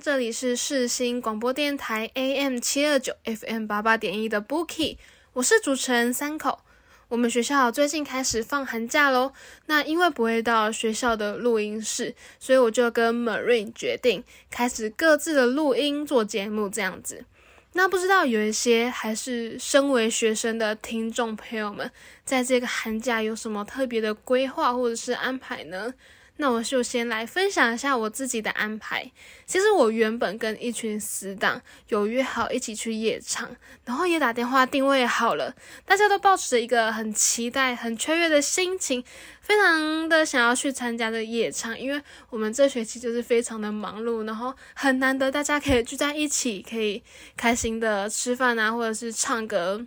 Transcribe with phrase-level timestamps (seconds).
[0.00, 4.96] 这里是世新广播电台 AM 七二九 FM 八八点一的 Bookie，
[5.34, 6.60] 我是主持人三口。
[7.08, 9.34] 我们学校最近开始放寒假喽，
[9.66, 17.26] 那因为不会到学校的录音室，所以我就跟 Marine 决定开始各自的录音做节目这样子。
[17.74, 21.90] 那不知道有一些还是身为学生的听众朋友们，
[22.24, 25.92] 在这个寒假有什么特别的规划或者是安排呢？
[26.40, 29.12] 那我就先来分享一下我自己的安排。
[29.46, 39.04] 其实我原本跟一群死党有约好一起去夜场，然后也打电话定位好了，大家都抱持着一个很期待、很雀跃的心情，
[39.42, 41.78] 非常的想要去参加的夜场。
[41.78, 47.02] 因为我们这学期就是非常的忙碌，然后很难得大家可以聚在一起，可以
[47.36, 49.86] 开心的吃饭啊，或者是唱歌。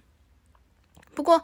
[1.16, 1.44] 不过，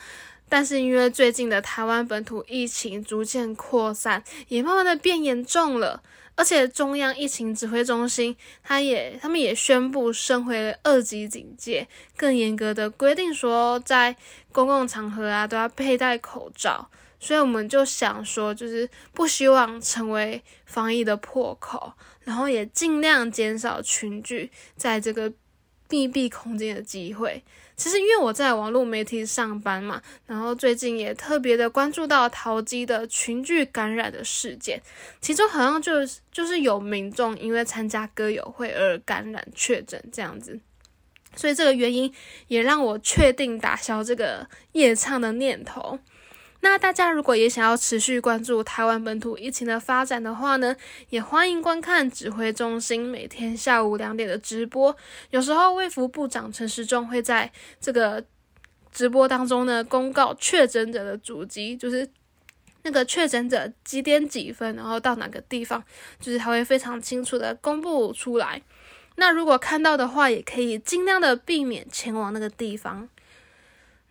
[0.50, 6.02] 但是因为最近的台湾本土疫情逐渐扩散，也慢慢的变严重了，
[6.36, 14.16] 而且中央疫情指挥中心，他也他们也宣布升回二级警戒，更严格的规定说，在
[14.52, 25.31] 公共场合啊都要佩戴口罩，所以我们就想说，就是不希望成为防疫的破口，然后也尽量减少群聚在这个
[25.89, 27.44] 密闭空间的机会。
[27.80, 34.81] 其实因为我在网络媒体上班嘛，然后最近也特别的关注到淘机的群聚感染的事件，
[35.22, 40.59] 其中好像就是就是有民众因为参加歌友会而感染确诊这样子，
[41.35, 42.13] 所以这个原因
[42.50, 45.97] 也让我确定打消这个夜唱的念头。
[46.62, 50.75] 那大家如果也想要持续关注台湾本土疫情的发展的话呢，
[51.09, 54.96] 也欢迎观看指挥中心每天下午两点的直播。
[55.30, 57.50] 有时候卫福部长陈时中会在
[57.80, 58.24] 这个
[58.92, 62.08] 直播当中呢，公告确诊者的足迹，就是
[62.84, 65.81] 那个确诊者几点几分，然后到哪个地方，
[66.19, 68.62] 就是他会非常清楚的公布出来。
[69.16, 73.08] 那如果看到的话，也可以尽量的避免前往那个地方。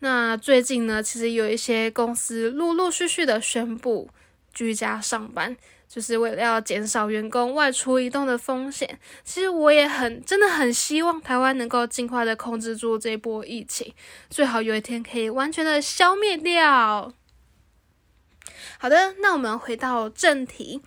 [0.01, 4.09] 那最近呢，其实有一些公司陆陆续续的宣布
[4.55, 5.57] 居家上班，
[5.89, 8.99] 就是为了要减少员工外出移动的风险。
[9.25, 13.93] 其实我也很真的很希望台湾能够尽快的控制住这波疫情，
[14.31, 17.13] 最好有一天可以完全的消灭掉。
[18.79, 20.81] 好的，那我们回到正题，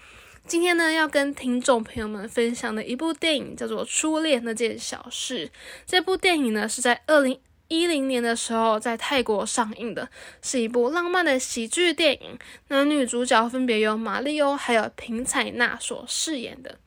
[0.48, 5.48] 今天呢要跟听众朋友们分享的一部电影叫做《初恋那件小事》。
[5.86, 7.38] 这部电影呢是在二零。
[7.72, 10.10] 一零年的时候，在泰国上映的
[10.42, 12.38] 是一部浪漫的喜剧电影，
[12.68, 16.78] 男女主角分别由马丽欧还有平彩娜所饰演的。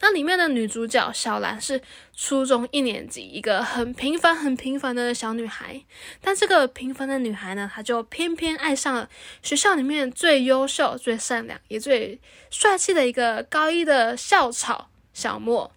[0.00, 1.80] 那里面的女主角小兰是
[2.16, 5.80] 初中一年级，一个很平凡、很平凡的小女孩。
[6.20, 9.08] 但这个平凡的女孩呢，她就偏偏爱上了
[9.44, 12.20] 学校里面最优秀、最善良也最
[12.50, 15.70] 帅气的一个高一的校草小莫。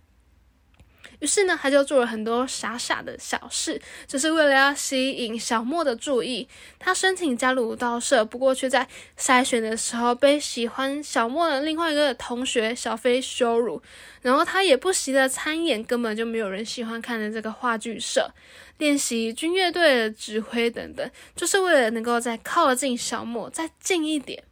[1.20, 6.48] 于是呢，他就做了很多傻傻的小事，只是为了要吸引小莫的注意。
[6.80, 8.88] 他申请加入舞蹈社，不过却在
[9.18, 13.82] 筛选的时候被喜欢小莫的另外一个同学小飞羞辱。
[14.22, 18.34] 然后他也不惜的参演根本就没有人喜欢看的这个话剧社，
[18.80, 24.44] 练习军乐队的指挥等等，就是为了能够再靠近小莫再近一点。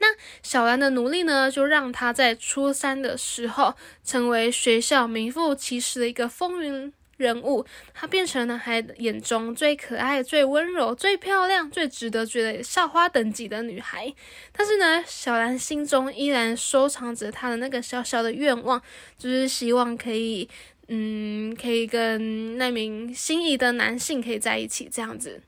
[0.00, 0.06] 那
[0.42, 7.66] 小兰的努力呢，就让她在初三的时候成为学校名副其实的一个风云人物。
[7.92, 14.14] 她变成男孩眼中最可爱、最温柔、最漂亮、最值得追的校花等级的女孩。
[14.52, 18.80] 但是呢，小兰心中依然收藏着她的那个小小的愿望，
[19.18, 20.48] 就是希望可以，
[20.86, 25.42] 嗯，可以跟那名心仪的男性可以在一起这样子。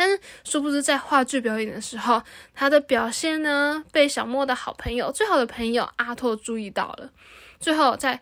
[0.00, 2.22] 但是，殊不知在话剧表演的时候，
[2.54, 7.10] 他的表现呢被小莫的好朋友、最好的朋友阿拓注意到了。
[7.60, 8.18] 最后，在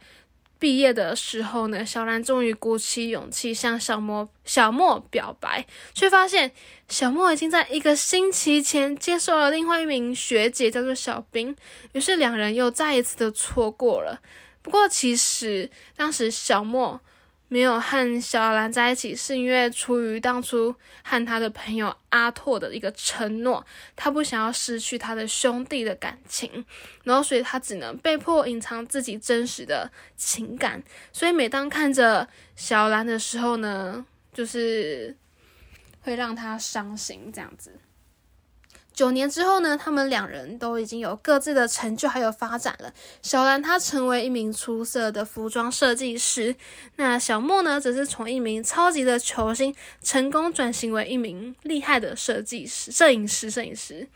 [0.59, 5.65] 毕业的时候呢，小兰终于鼓起勇气向小莫小莫表白，
[5.95, 6.51] 却发现
[6.89, 11.55] 小莫已经在一个星期前接受了另外一名学姐，叫做小冰。
[11.93, 14.21] 于是，两人又再一次的错过了。
[14.63, 17.01] 不过，其实当时小莫。
[17.49, 23.65] 没有和小兰在一起，是因为出于当初和他的朋友阿拓的一个承诺，
[23.97, 26.65] 他不想要失去他的兄弟的感情，
[27.05, 30.83] 然后所以他只能被迫隐藏自己真实的情感。
[31.13, 35.17] 所以每当看着小兰的时候呢，就是
[36.03, 37.73] 会让他伤心这样子。
[38.99, 42.93] 九年之后呢，他们两人都已经有各自的成就还有发展了。
[43.23, 46.57] 小兰她成为一名出色的服装设计师，
[46.97, 49.73] 那小莫呢，则是从一名超级的球星
[50.03, 54.09] 成功转型为一名厉害的设计师、摄影师、摄影师。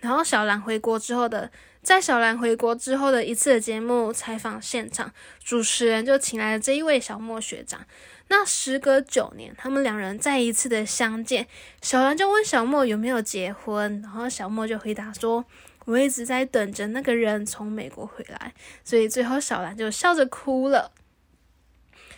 [0.00, 1.50] 然后小兰回国之后的
[1.82, 5.10] 在小兰回国之后的一次的节目采访现场，
[5.42, 7.80] 主持人就请来了这一位小莫学长。
[8.28, 11.46] 那时隔九年，他们两人再一次的相见，
[11.80, 15.44] 小兰就问小莫有没有结婚，然后小莫就回答说
[15.86, 18.52] ：“我一直在等着那个人从美国回来。”
[18.82, 20.90] 所以最后小兰就笑着哭了。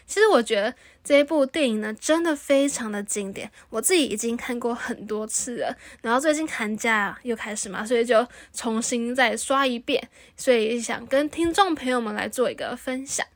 [0.07, 0.75] 其实我觉得
[1.05, 5.77] 这一部电影呢，真的非常的经典，我自己已经看过很多次了。
[6.01, 13.27] 然后最近寒假又开始嘛，所以就重新再刷一遍，所以想跟听众朋友们来做一个分享。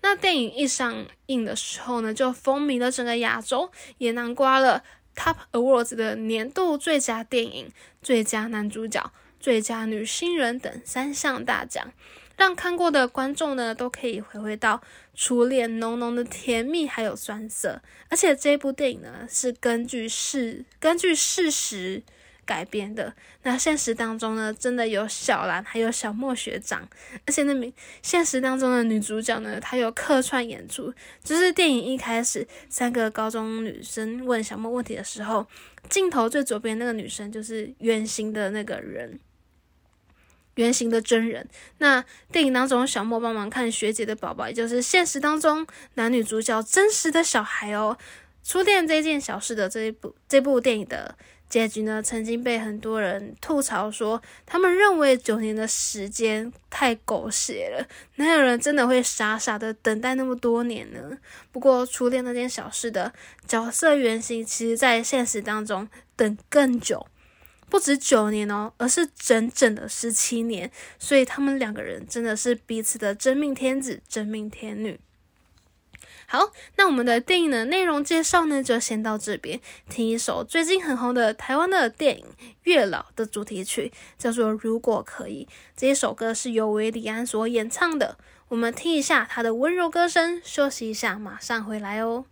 [0.00, 4.82] 那电影一上映的时候呢，就风靡了整个亚洲，也囊括了
[5.14, 7.70] Top Awards 的年度最佳电影、
[8.00, 11.92] 最佳男主角、最佳女新人等三项大奖。
[12.34, 14.80] 让看过的观众呢，都可以回味到
[15.14, 17.80] 初恋浓浓的甜蜜，还有酸涩。
[18.08, 22.02] 而且这部电影呢，是根据事根据事实
[22.44, 23.14] 改编的。
[23.42, 26.88] 那现实当中呢，真的有小兰，还有小莫学长。
[27.26, 27.72] 而且那名
[28.02, 30.92] 现实当中的女主角呢，她有客串演出。
[31.22, 35.46] 就是电影一开始，三个高中女生问小莫问题的时候，
[35.88, 39.18] 镜头最左边那个女生就是圆形的那个人。
[40.56, 41.48] 原型的真人，
[41.78, 47.96] 那电影当中小莫帮忙看学姐的宝宝，也就是现实当中男女主角真实的小孩哦。
[48.44, 51.16] 初恋这件小事的这一部这部电影的
[51.52, 61.18] 结局呢，曾经被很多人吐槽说，他们认为九年的时间太狗血了，哪有人真的会傻傻的等待那么多年呢？
[61.50, 63.12] 不过初恋那件小事的
[63.46, 67.06] 角色原型，其实在现实当中等更久。
[67.68, 74.98] 不止九年哦，而是整整的十七年，所以他们两个人真的是彼此的真命天子、真命天女。
[76.32, 79.60] 好，那我们的电影的内容介绍呢，就先到这边。
[79.90, 82.24] 听一首最近很红的台湾的电影
[82.62, 85.46] 《月老》的主题曲，叫做《如果可以》。
[85.76, 88.16] 这一首歌是由韦礼安所演唱的，
[88.48, 92.24] 我们听一下他的温柔歌声，休息一下，马上回来哦。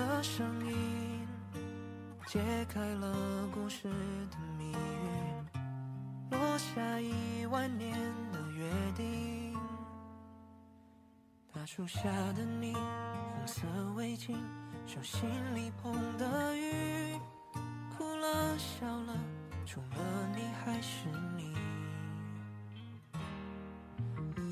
[0.00, 1.28] 的声音
[2.26, 2.40] 揭
[2.72, 3.84] 开了故事
[4.30, 5.54] 的谜语，
[6.30, 7.92] 落下一万年
[8.32, 8.66] 的约
[8.96, 9.54] 定。
[11.52, 14.34] 大树下的你，红色围巾，
[14.86, 17.14] 手心里捧的雨，
[17.94, 19.14] 哭了笑了，
[19.66, 21.54] 除了你还是你。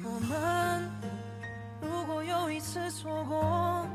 [0.04, 0.90] 我们
[1.80, 3.86] 如果有一次错过。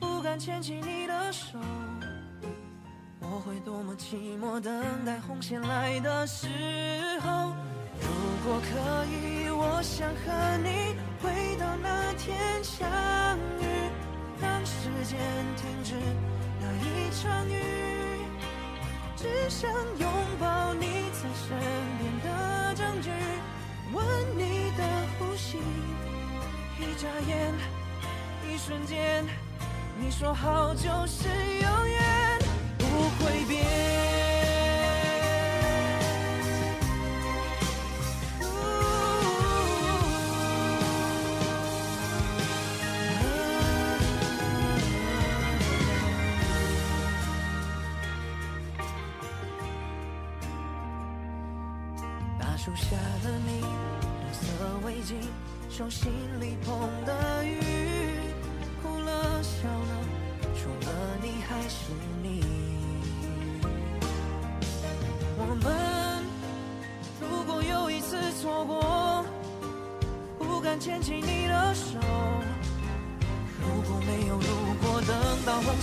[0.00, 1.58] 不敢牵起你的手，
[3.20, 6.46] 我会多么寂寞，等待红线来的时
[7.20, 7.52] 候。
[8.00, 8.06] 如
[8.44, 12.88] 果可以，我想和你回到那天相
[13.60, 13.64] 遇，
[14.40, 15.18] 让时间
[15.56, 15.94] 停止
[16.60, 17.54] 那一场雨，
[19.16, 21.58] 只想拥抱你在身
[21.98, 23.10] 边的证据，
[23.92, 24.04] 闻
[24.36, 24.82] 你的
[25.18, 25.58] 呼吸，
[26.78, 27.52] 一眨眼，
[28.48, 29.24] 一瞬间。
[30.00, 32.38] 你说好就是永远
[32.78, 32.84] 不
[33.18, 33.67] 会变。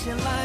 [0.05, 0.44] 到红线来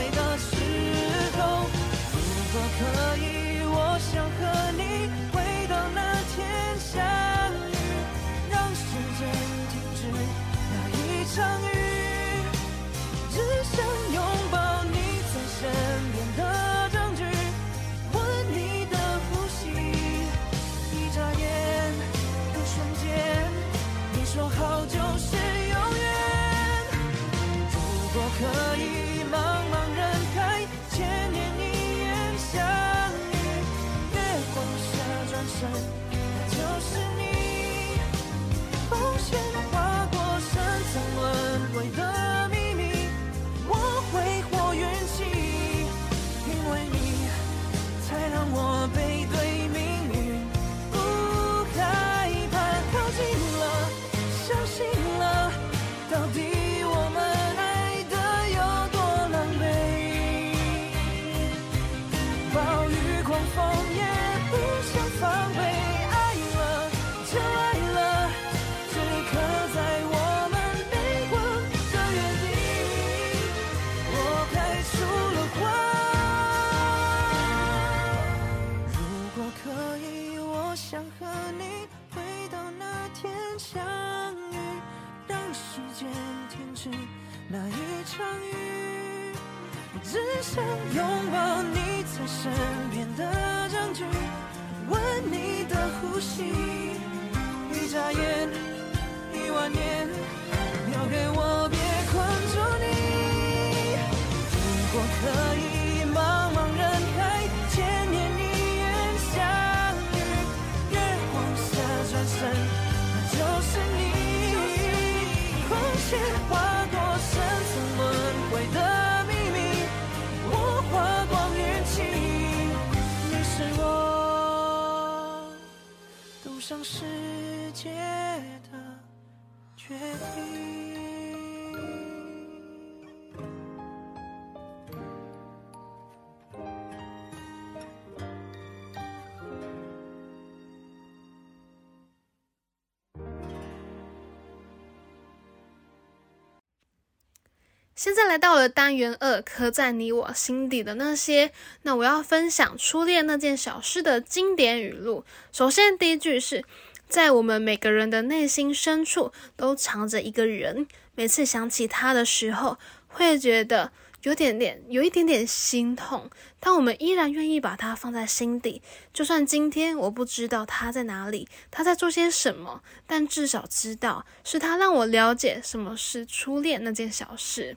[148.03, 151.53] 现在来到了单元二，刻在你我心底的那些。
[151.83, 155.23] 那我要分享初恋那件小事的经典语录。
[155.53, 156.65] 首先，第一句是
[157.11, 166.31] 在我们每个人的内心深处都藏着一个人，每次想起他的时候，会觉得有点点，有一点点心痛。
[166.59, 177.77] 但我们依然愿意把它放在心底，就算今天我不知道他在哪里，他在做些什么，但至少知道是他让我了解什么是初恋那件小事。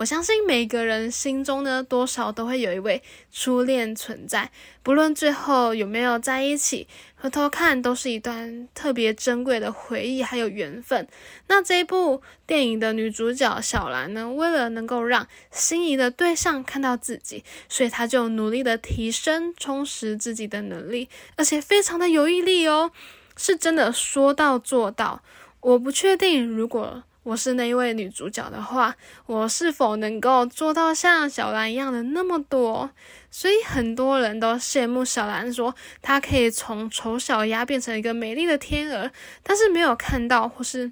[0.00, 4.50] 我相信每个人心中呢，多少都会有一位初恋存在，
[4.82, 11.06] 不论最后有没有在一起，回头看都是一段特别珍贵的回忆，还有缘分。
[11.48, 22.90] 那这一部电影的女主角小兰呢，为了能够让心仪的对象看到自己，所以她就努力的提升、充实自己的能力，而且非常的有毅力哦，
[23.36, 25.22] 是真的说到做到。
[25.60, 27.02] 我不确定如果。
[27.22, 28.96] 我是那一位女主角的话，
[29.26, 32.90] 我是否能够做到像小兰一样的那么多？
[33.30, 39.10] 所以很多人都羡慕小兰，说她可以从丑小鸭变成一个美丽的天鹅，
[39.42, 40.90] 但是没有看到或是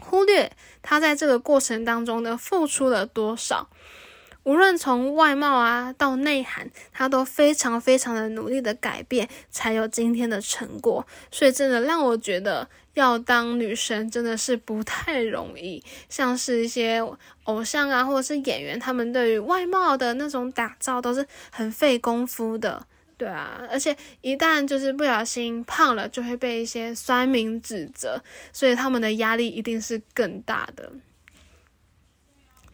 [0.00, 3.68] 忽略她在这个过程当中的付出了多少。
[4.46, 11.06] 无论从外貌啊到内涵，她都非常非常的努力的改变，才有今天的成果。
[11.30, 12.66] 所以真的让我觉得。
[12.96, 16.98] 要当女神真的是不太容易，像是一些
[17.44, 22.86] 偶像啊，或者是演员，他们对于外貌的那种打造都是很费功夫的，
[23.18, 28.18] 对啊，而且一旦就是不小心胖了，就会被一些酸民指责，
[28.50, 30.90] 所以他们的压力一定是更大的。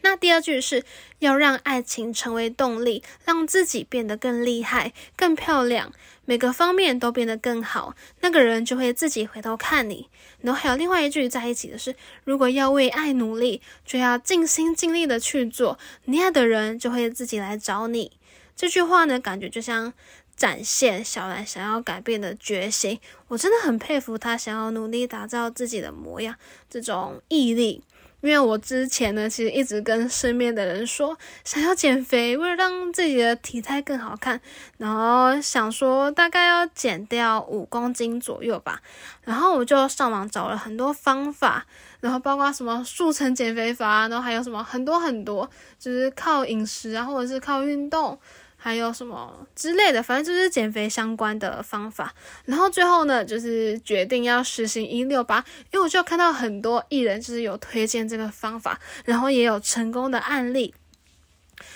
[0.03, 0.85] 那第二句是
[1.21, 5.93] 要让爱情成为动力，让自己变得更厉害、更漂亮，
[6.25, 10.09] 每个方面都变得更好，那个人就会自己回头看你。
[10.41, 11.95] 然后还有另外一句在一起的是，
[12.25, 18.13] 如果要为爱努力，就要尽心尽力的去做，你爱的人就会自己来找你。
[18.57, 19.93] 这句话呢，感觉就像
[20.35, 26.35] 展现小兰想要改变的决心，我真的很佩服她想要努力打造自己的模样，
[26.69, 27.83] 这种毅力。
[28.23, 34.41] 因为我之前呢，其实一直跟身边的人说，想要减肥，为了让自己的体态更好看，
[34.79, 38.81] 然后想说大概要减掉五公斤左右吧。
[39.25, 41.67] 然后我就上网找了很多方法，
[42.01, 48.19] 然后包括什么速成减肥法，然后还有什么很多很多，就是靠饮食啊，或者是靠运动。
[48.65, 52.15] 还有什么之类的，反正就是减肥相关的方法。
[52.45, 60.73] 然后最后呢，就是决定要实行一六八，因为我就看到很多艺人就是有推荐这个方法，然后也有成功的案例。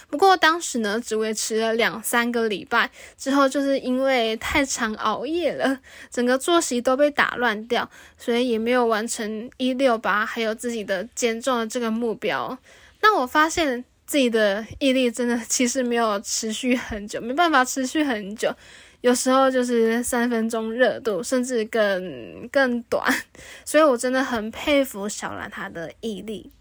[0.08, 2.88] 不过当时呢，只维持了两三个礼拜，
[3.18, 12.56] 之后就是因为太常熬夜了，整个作息都被打乱掉，所以也没有完成一六八，还有自己的减重的这个目标。
[13.02, 13.84] 那我发现。
[14.06, 18.54] 自己的毅力真的其实没有持续很久，没办法持续很久，
[19.00, 23.12] 有时候就是三分钟热度，甚至更更短，
[23.66, 26.52] 所以我真的很佩服小兰她的毅力。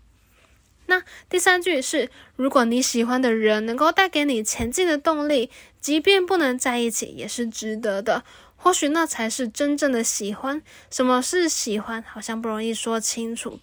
[0.87, 8.23] 那第三句是：如果你喜欢的人能够带给你前进的动力，即便不能在一起，也是值得的。
[8.57, 10.61] 或许那才是真正的喜欢。
[10.89, 12.03] 什么是喜欢？
[12.03, 13.59] 好像不容易说清楚。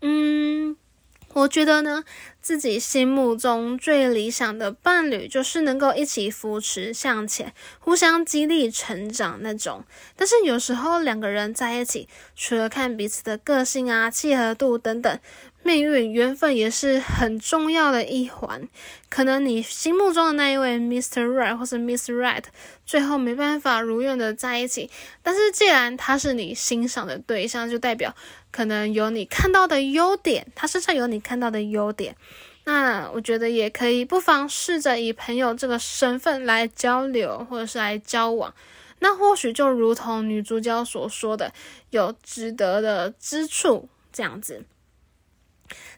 [0.00, 0.76] 嗯。
[1.34, 2.04] 我觉得呢，
[2.42, 9.84] 自己心目中最理想的伴侣，就是能够一起扶持向前，互相激励成长那种。
[10.16, 15.18] 但是有时候两个人在一起，除了看彼此的个性啊、契合度等等，
[15.62, 18.68] 命运缘分也是很重要的一环。
[19.08, 21.24] 可能你心目中的那一位 Mr.
[21.24, 22.44] Right 或是 Miss Right，
[22.84, 24.90] 最后没办法如愿的在一起。
[25.22, 28.16] 但是既然他是你欣赏的对象，就代表
[28.52, 32.14] 可能有你看到的优点，他身上有你看到的优点。
[32.64, 38.54] 那我觉得也可以，不妨试着以朋友这个身份来交流，或者是来交往。
[39.00, 41.52] 那或许就如同女主角所说的，
[41.90, 44.64] 有值得的之处，这样子。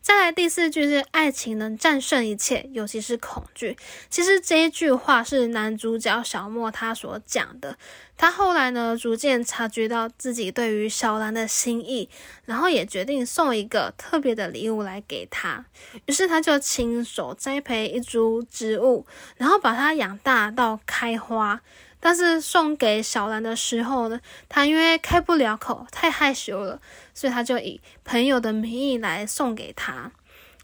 [0.05, 3.75] 再来第四句是爱情能战胜一切，尤其是恐惧。
[4.11, 7.79] 其实这一句话是男主角小莫他所讲的。
[8.15, 12.11] 他后来呢，逐渐察觉到自己对于小兰的心意，
[12.45, 15.65] 然后也决定送一个特别的礼物来给她。
[16.05, 19.07] 于是他就亲手栽培一株植物，
[19.39, 21.63] 然后把它养大到开花。
[22.07, 26.79] 但是送给小兰的时候呢，他因为开不了口，太害羞了，
[27.15, 30.13] 所以他就以朋友的名义来送给她。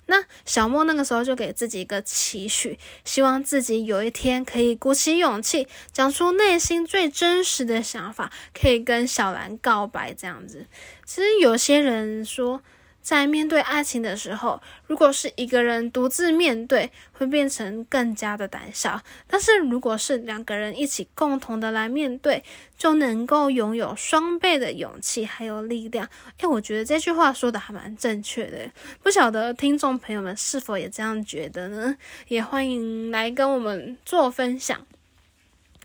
[0.05, 10.67] 那小莫那个时候就给自己一个期许，希望自己有一天可以鼓起勇气，讲出内心最真实的想法，可以跟小兰告白这样子。
[11.07, 12.61] 其实有些人说。
[13.03, 22.45] 在面对爱情的时候，如果是一个人独自面对，会变成更加的胆小；但是如果是两个人一起共同的来面对，
[22.77, 26.09] 就能够拥有双倍的勇气还有力量。
[26.39, 28.71] 诶，我觉得这句话说的还蛮正确的，
[29.03, 31.97] 不晓得听众朋友们是否也这样觉得呢？
[32.29, 34.87] 也欢迎来跟我们做分享。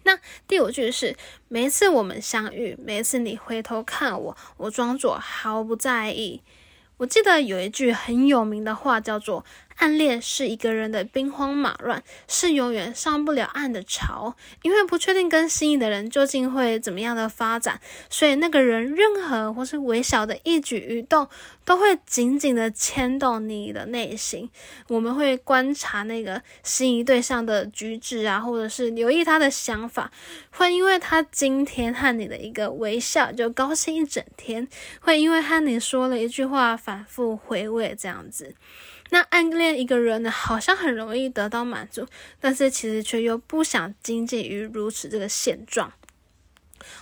[0.04, 1.16] 那第五句是：
[1.48, 6.42] 每一次我们相遇，每一次你回头看我，我装作毫不在意。
[6.98, 9.44] 我记得有一句很有名的话，叫做。
[9.76, 21.28] 暗恋是一个人的兵荒马乱，是永远上不了岸的潮，因为不确定跟心仪的人究竟会怎么样的发展，所以那个人任何或是微小的一举一动，
[21.66, 24.50] 都会紧紧的牵动你的内心。
[24.88, 30.12] 我们会观察那个心仪对象的举止啊，或者是留意他的想法，
[30.52, 34.68] 会因为他今天和你的一个微笑就高兴一整天，
[35.02, 38.56] 会因为和你说了一句话反复回味这样子。
[39.12, 42.08] 那暗恋一个人呢，好像很容易得到满足，
[42.40, 45.94] 但是其实却又不想仅仅于如此这个现状。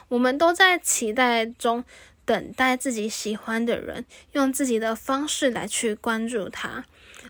[0.09, 1.83] 我们都在期待中
[2.25, 6.85] 等待自己喜欢的人，用自己的方式来去关注他。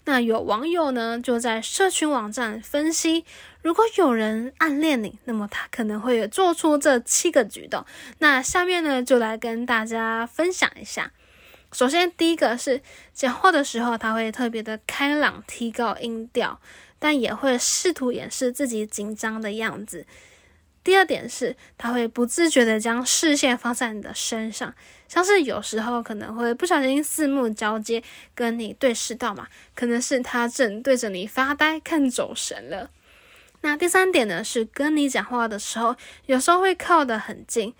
[0.06, 3.26] 那有网友呢，就在社群网站分析，
[3.62, 7.86] 如果有人暗恋你，那么他可能会做出这七个举动。
[8.20, 11.12] 那下面呢，就来跟大家分享一下。
[11.74, 12.82] 首先，第一个是
[13.14, 16.60] 讲话的时候，他会特别的开朗，提高音调，
[17.00, 20.06] 但也会试图掩饰自己紧张的样子。
[20.84, 24.76] 第二点是，他会不自觉的将视线放在你的身上，
[25.08, 28.04] 像是有时候可能会不小心四目交接，
[28.36, 32.92] 跟你对视到嘛，可能是他正对着你发呆，看走神了。
[33.62, 37.74] 那第三点呢，是跟你讲话的时候，有时候会靠得很近。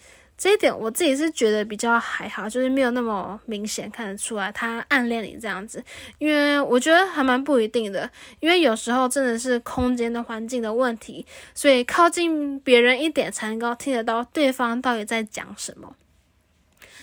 [0.44, 5.82] 这一点我自己是觉得比较还好，就是没有那么明显看得出来他暗恋你这样子，
[6.18, 11.26] 因为我觉得还蛮不一定的，因为有时候真的是空间的环境的问题，
[11.56, 15.96] 所以靠近别人一点才能够听得到对方到底在讲什么。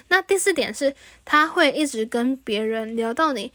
[0.09, 3.55] 那第四点是他会一直跟别人聊到你，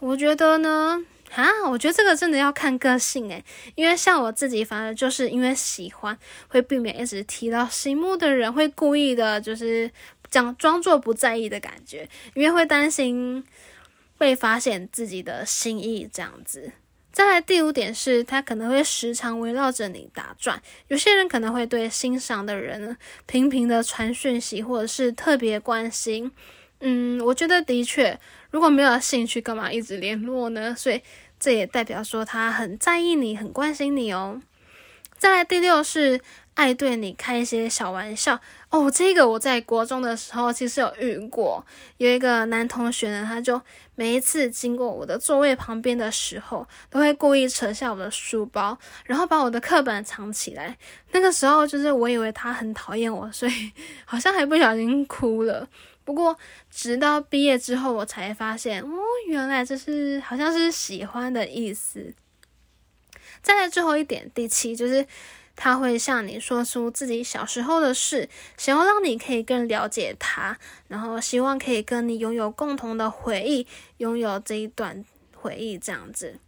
[0.00, 1.04] 我觉得呢。
[1.34, 9.90] 啊，我觉得这个真的要看个性诶，因为像我自己，反而就是因为喜欢，会避免一直提到心目的人，会故意的，就是
[10.28, 13.44] 讲装作不在意的感觉，因为会担心
[14.18, 16.72] 被发现自己的心意这样子。
[17.12, 26.30] 再来第五点是，他可能会时常围绕着你打转，有些人可能会对欣赏的人频频的传讯息，或者是特别关心。
[26.80, 28.18] 嗯，我觉得的确。
[28.50, 30.74] 如果没有兴趣，干嘛一直联络呢？
[30.74, 31.00] 所以
[31.38, 34.40] 这也代表说他很在意你，很关心你哦。
[35.16, 36.18] 再来第六是
[36.54, 38.40] 爱对你开一些小玩笑
[38.70, 38.90] 哦。
[38.90, 41.64] 这个我在国中的时候其实有遇过，
[41.98, 43.60] 有一个男同学呢，他就
[43.94, 50.78] 每一次经过我的座位旁边的时候，都会故意扯下我的书包，然后把我的课本藏起来。
[51.12, 53.70] 那个时候就是我以为他很讨厌我，所以
[54.06, 55.68] 好像还不小心哭了。
[56.04, 56.36] 不过，
[56.70, 58.88] 直到毕业之后，我才发现，哦，
[59.28, 62.12] 原来这是好像是喜欢的意思。
[63.42, 65.06] 再来最后一点，第七就是
[65.54, 70.58] 他会向你说出自己小时候的事，想要让你可以更了解他，
[70.88, 73.66] 然后希望可以跟你拥有共同的回忆，
[73.98, 75.04] 拥有这一段
[75.36, 76.38] 回忆这样子。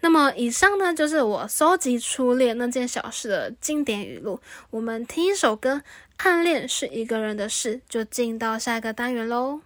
[0.00, 4.40] 那么以上呢，就是我搜集初恋那件小事的经典语录。
[4.70, 5.82] 我们听一首歌。
[6.18, 9.60] 暗恋是一个人的事，就进到下一个单元喽。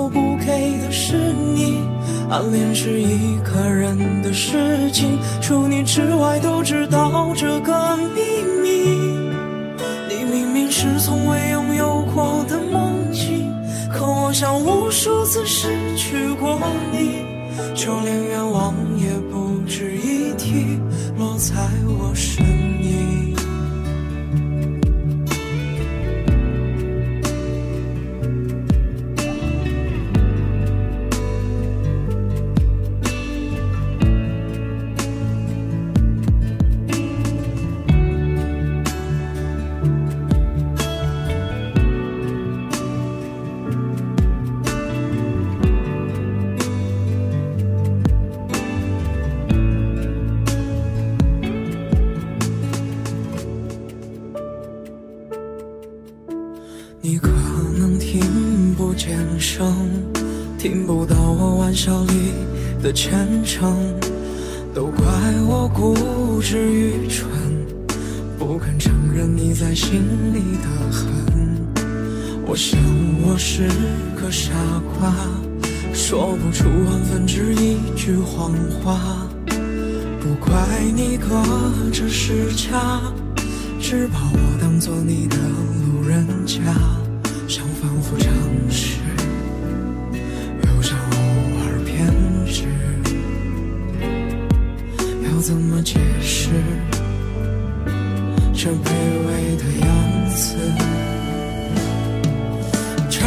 [0.00, 1.14] 都不给的是
[1.54, 1.82] 你。
[2.30, 8.22] 暗恋是一个人的事情，除你之外都知道这个秘
[8.62, 8.68] 密。
[10.08, 13.52] 你明明是从未拥有过的梦境，
[13.92, 16.58] 可我想无数次失去过
[16.90, 17.26] 你，
[17.74, 20.78] 就连愿望也不值一提，
[21.18, 21.52] 落在
[21.86, 22.42] 我身
[22.82, 23.19] 影。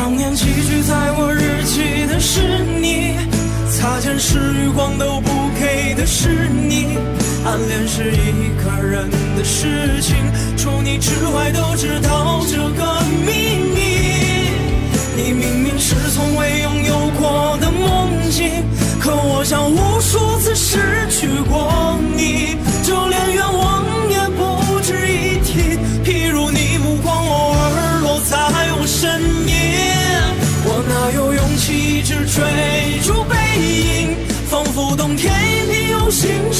[0.04, 2.42] 当年寄居在我日记的是
[2.82, 3.16] 你，
[3.72, 6.98] 擦肩时余光都不给的是你。
[7.46, 10.18] 暗恋是一个人的事情，
[10.58, 13.80] 除你之外都知道这个秘密。
[15.16, 18.62] 你明明是从未拥有过的梦境，
[19.00, 21.92] 可我像无数次失去过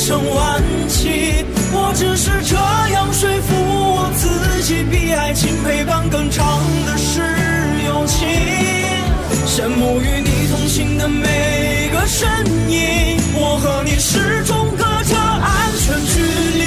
[0.06, 1.46] 生晚期。
[1.72, 7.22] 我只是这样说服我自己，比爱情陪伴更长的是
[7.86, 8.28] 友情。
[9.48, 12.28] 羡慕与你同行的每个身
[12.70, 16.20] 影，我和你始终隔着安全距
[16.60, 16.64] 离。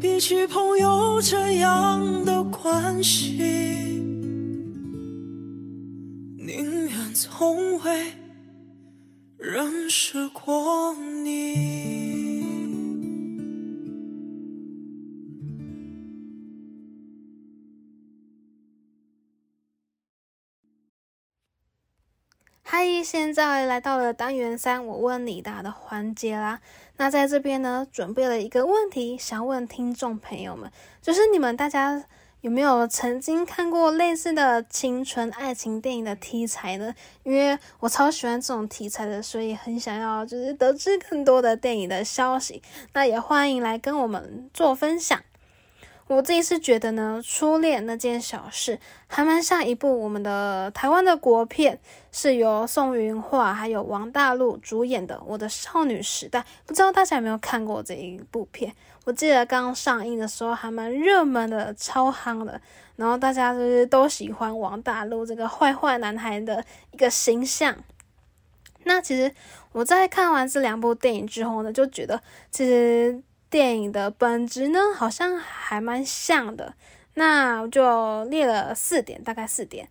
[0.00, 3.40] 比起朋友这样的关系，
[7.40, 8.12] 从未
[9.38, 12.68] 认识过你。
[22.60, 26.60] 嗨，现在来到了单元三，我问你答的环节啦。
[26.98, 32.04] 那在这边呢，准备了一个问题，想问听众朋友们，就是你们大家
[32.42, 36.94] 有没有曾经看过类似的青春爱情电影的题材呢？
[37.22, 42.62] 因为我超喜欢这种题材的，所以很想要就是得知更多的电影的消息。
[42.94, 45.20] 那也欢迎来跟我们做分享。
[46.06, 51.78] 我自己是觉得呢，初恋那件小事还蛮像一部我们的台湾的国片，
[52.10, 56.40] 是由宋云桦还有王大陆主演的《我的少女时代》。
[56.64, 58.74] 不知道大家有没有看过这一部片？
[59.04, 62.60] 我记得刚上映的时候还蛮热门的，超夯的。
[62.96, 67.76] 然后大家就是都喜欢王大陆这个坏坏男孩的一个形象。
[68.84, 69.32] 那其实
[69.72, 73.22] 我在看完这两部电影之后呢，就觉得其实。
[73.50, 76.72] 电影的本质呢，好像还蛮像的。
[77.14, 79.88] 那我就列了四点，大概四点。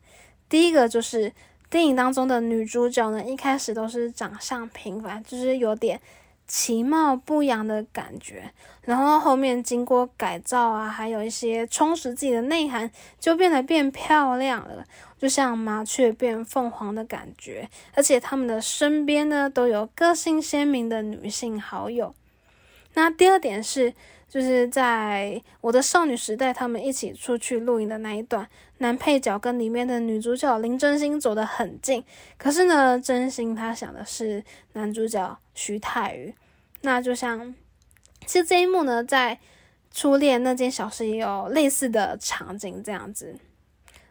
[0.48, 1.30] 第一个就是
[1.70, 6.00] 电影当中的女主角呢，一开始都是长相平凡，就是有点
[6.50, 14.84] 其貌不扬的感觉，然后后面经过改造啊，还有一些充实自己的内涵，就变得变漂亮了，
[15.18, 17.70] 就像麻雀变凤凰的感觉。
[17.94, 22.14] 而且他们的身边呢，都有个性鲜明的女性好友。
[22.96, 23.94] 那第二点是。
[24.30, 32.04] 就是在我的少女时代，他们一起出去露营的那一段，男配角跟里面的女主角林真心走得很近，
[32.38, 36.34] 可是呢，真心他想的是男主角徐太宇。
[36.82, 37.54] 那就像，
[38.26, 39.40] 其实这一幕呢，在
[39.92, 43.36] 初恋那件小事也有类似的场景这样子。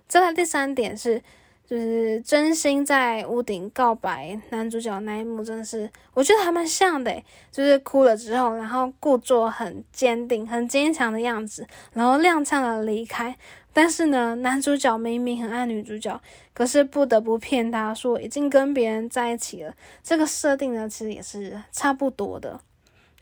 [0.06, 1.22] 再来第三点是。
[1.68, 7.14] 就是真心在屋顶告白男主角那一幕，真的是我觉得还蛮像的。
[7.52, 13.36] 就是哭了之后，然后故作很坚定、很坚强的样子，然后踉跄的离开。
[13.70, 16.18] 但是呢，男主角明明很爱女主角，
[16.54, 19.74] 可是不得不骗她说已经跟别人在一起了。
[20.02, 22.58] 这个设定呢，其实也是差不多的。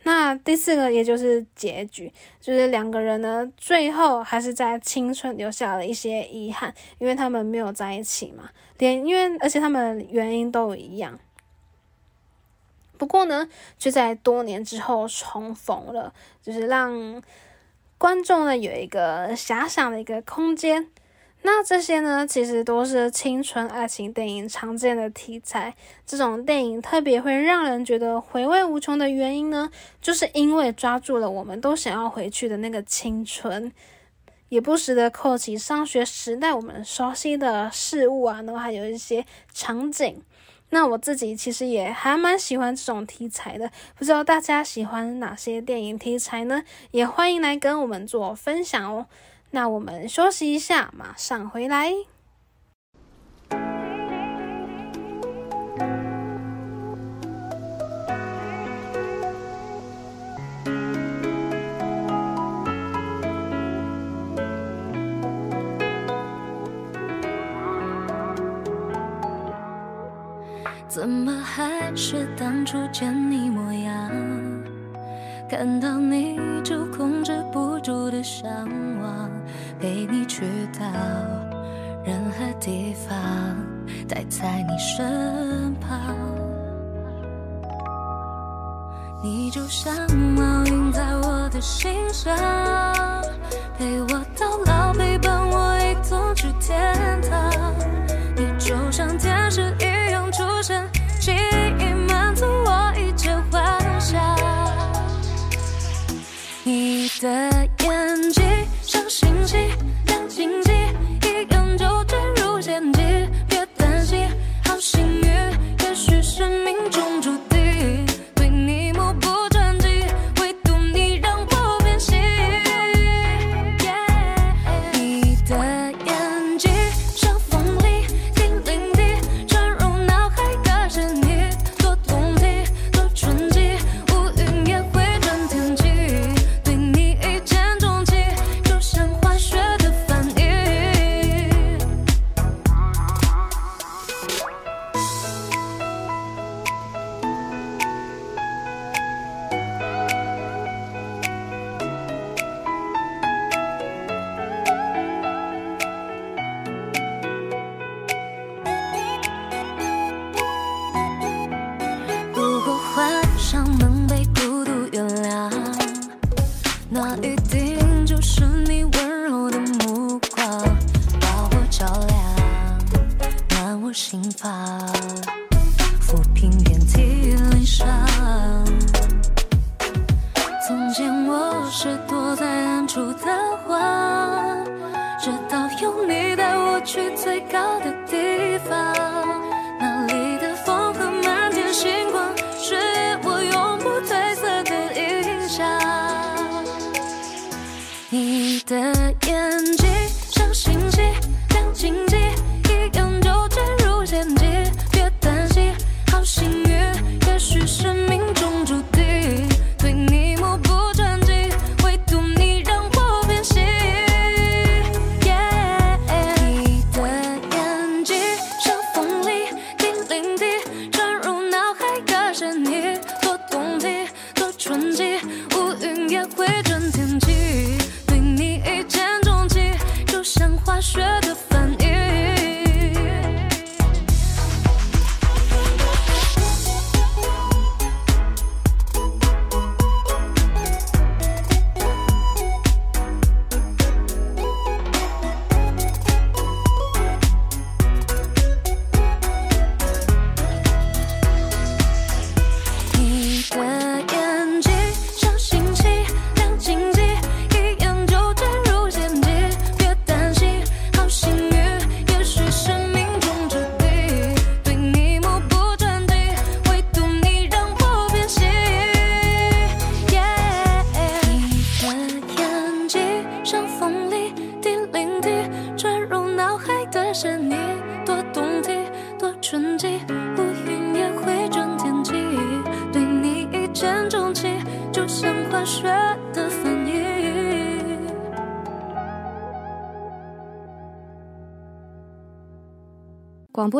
[0.06, 11.18] 那第四个，也就是结局，就是两个人呢，最后还是在青春留下了一些遗憾，因为他们没有在一起嘛，连因为而且他们原因都一样，
[12.96, 13.48] 不过呢，
[13.80, 17.20] 却在多年之后重逢了，就是让
[17.98, 20.88] 观众呢有一个遐想的一个空间。
[21.42, 25.74] 那这些呢，其实都是青春爱情电影常见的题材。
[26.04, 29.70] 这种电影特别会让人觉得回味无穷的原因呢，
[30.02, 33.72] 就是因为抓住了我们都想要回去的那个青春，
[34.48, 40.22] 也不时的扣起上学时代我们熟悉的事物啊，然后还有一些场景。
[40.70, 46.64] 那我自己其实也还蛮喜欢这种题材的，不知道大家喜欢哪些电影题材呢？
[46.90, 49.06] 也欢迎来跟我们做分享哦。
[49.50, 51.92] 那我们休息一下，马上回来。
[70.88, 74.10] 怎么还是当初见你模样？
[75.48, 78.46] 看到你就控制不住的向
[79.00, 79.30] 往。
[79.78, 80.42] 陪你去
[80.78, 80.86] 到
[82.04, 83.16] 任何地方，
[84.08, 85.98] 待在你身旁。
[89.22, 89.94] 你就像
[90.36, 92.34] 烙印在我的心上，
[93.78, 94.05] 陪我
[107.22, 107.55] 你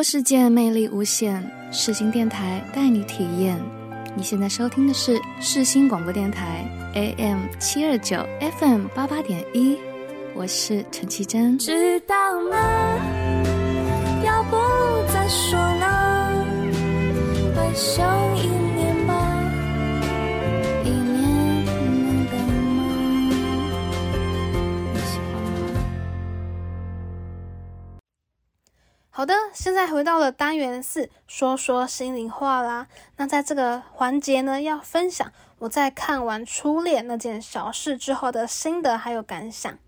[0.09, 1.43] 世界魅力无限，
[1.73, 3.61] 世新电台带你体验。
[4.15, 6.65] 你现在收听的是世新广播电台
[6.95, 8.25] AM 七二九
[8.61, 9.77] FM 八八点一，
[10.33, 11.59] 我是陈绮贞。
[11.59, 12.15] 知道
[12.49, 12.57] 吗？
[29.17, 32.87] 好的，现在回到了单元四，说说心里话啦。
[33.17, 39.79] 那在这个环节呢，要分享我在看完初恋那件小事之后的心得还有感想。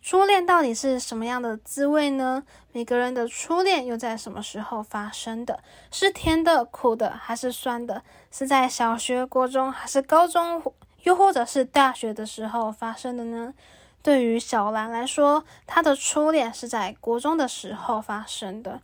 [0.00, 2.44] 初恋到底是什么样的滋味呢？
[2.70, 5.58] 每个人的初恋又在什么时候发生的？
[5.90, 8.04] 是甜的、苦的，还是酸的？
[8.30, 10.62] 是在小学、国中，还是高中，
[11.02, 13.52] 又或者是大学的时候发生的呢？
[14.02, 18.80] 对于小兰来说，她的初恋是在国中的时候发生的。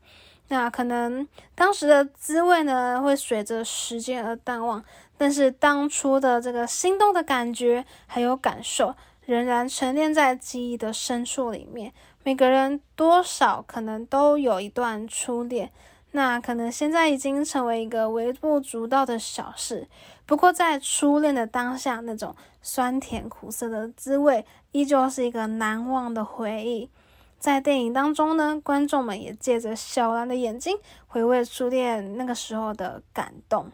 [0.48, 4.84] 那可能当时的滋味呢，会随着时间而淡忘，
[5.16, 11.94] 但是当初的这个心动的感觉还有感受，仍然沉淀在记忆的深处里面。
[12.22, 15.72] 每个人多少可能都有一段初恋，
[16.10, 19.88] 那可能现在已经成为一个微不足道的小事。
[20.26, 26.90] 不过在初恋的当下，那种酸甜苦涩的滋味，依旧是一个难忘的回忆。
[27.38, 33.70] 在电影当中呢，观众们也借着小兰的眼睛，回味初恋那个时候的感动。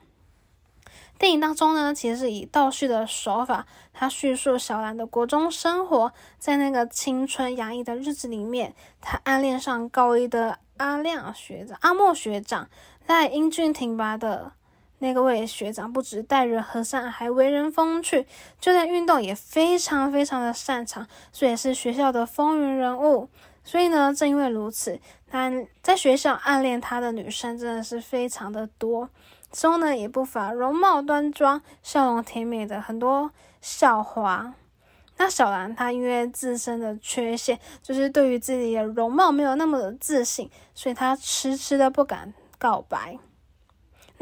[1.18, 12.68] 电影当中呢，其实是以倒叙的手法，他叙述小兰的国中生活，在那个青春洋溢的日子里面，他暗恋上高一的阿亮学长、阿莫学长，
[13.06, 14.52] 在英俊挺拔的
[15.00, 18.26] 那个位学长，不止待人和善，还为人风趣，
[18.60, 23.28] 就连运动也非常非常的擅长，所以是学校的风云人物。
[23.64, 25.50] 所以呢，正因为如此，他
[25.82, 29.10] 在学校暗恋他的女生真的是非常的多。
[29.52, 34.54] 中呢也不乏容貌端庄、笑容甜美的很多校花。
[35.16, 43.18] 那小兰她因为自身的缺陷，就是对于自己的容貌没有那么的自信，所以她迟迟的不敢告白。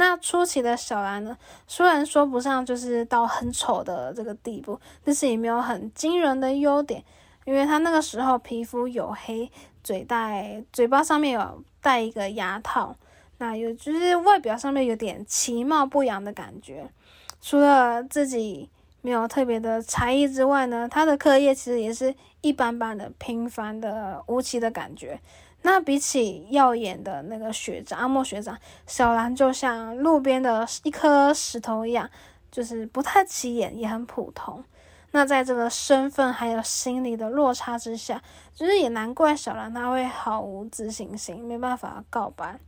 [0.01, 1.37] 那初期的小兰呢，
[1.67, 7.03] 虽然说不上就是到很丑的这个地步，但是也没有很惊人的优点，
[7.45, 9.51] 因为她那个时候皮肤黝黑，
[9.83, 12.95] 嘴戴嘴巴上面有戴一个牙套。
[13.39, 16.89] 那有就是外表上面有点其貌不扬的感觉，
[17.41, 18.71] 除了自己
[19.03, 25.21] 没有特别的才艺之外呢，她的课业其实也是一般般的、平凡的、无奇的感觉。
[25.63, 32.09] 那比起耀眼的那个学长阿莫学长，小兰就像路边的一颗石头一样，
[32.51, 34.65] 就是不太起眼，也很普通。
[35.11, 38.23] 那在这个身份还有心理的落差之下，
[38.55, 42.59] 就是也难怪小兰她会毫无自信心，没办法告白。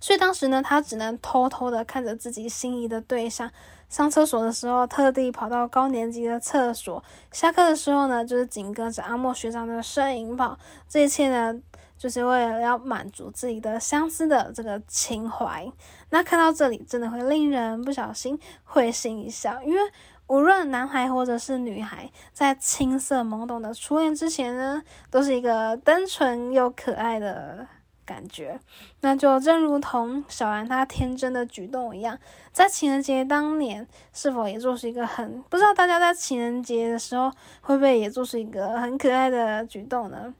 [0.00, 3.50] 所以当时呢，他只能偷偷的看着自己心仪的对象
[3.90, 10.58] 上厕所的时候，特地跑到高年级的厕所；下课的时候呢，就是紧跟着阿莫学长的身影跑。
[10.88, 11.60] 这一切呢，
[11.96, 15.70] 就是为了要满足自己的相思的这个情怀。
[16.10, 19.80] 那看到这里，真的会令人不小心会心一笑，因为
[20.26, 27.66] 无论男孩或者是女孩，在青涩懵懂的初恋之前呢，都是一个单纯又可爱的。
[28.06, 28.60] 感觉，
[29.00, 32.16] 那就正如同小兰她天真的举动一样，
[32.52, 37.28] 在情人节当年，是否也做出一个很不知道大家在情人节的时候
[37.62, 40.32] 会不会也做出一个很可爱的举动呢？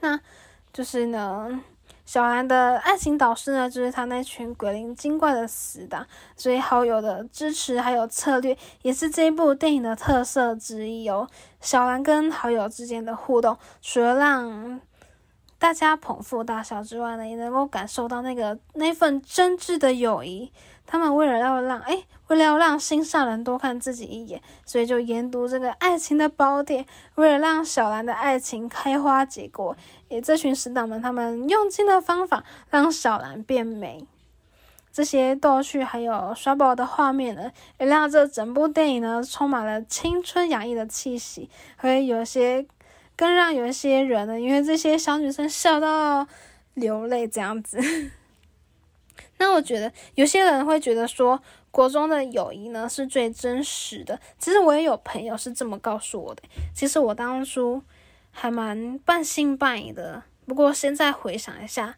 [0.00, 0.20] 那
[0.72, 1.60] 就是呢，
[2.04, 11.28] 小兰的爱情导师呢，就是他那群鬼灵精怪的死党，所以好友的支持还有策略，也是这部电影的特色之一哦。
[11.60, 14.80] 小兰跟好友之间的互动，除了让
[15.58, 20.52] 大家捧腹大笑之外呢，也能够感受到那个那份真挚的友谊。
[20.86, 26.86] 他们为了要让哎，为了要让心上人多看自己一眼，所以就研读这个爱情的宝典。
[27.16, 29.76] 为了让小兰的爱情开花结果，
[30.08, 34.06] 也这群死党们他们用尽了方法让小兰变美。
[34.92, 42.66] 这些逗趣还有耍宝的画面呢，也让这整部电影呢充满了青春洋溢的气息，会有些。
[43.18, 46.28] 更让有一些人呢，因为这些小女生笑到
[46.74, 47.80] 流泪这样子。
[49.38, 54.18] 那我觉得有些人会觉得说，国中的友谊呢是最真实的。
[54.38, 56.42] 其实我也有朋友是这么告诉我的。
[56.74, 57.82] 其实我当初
[58.30, 60.22] 还蛮半信半疑的。
[60.46, 61.96] 不过现在回想一下，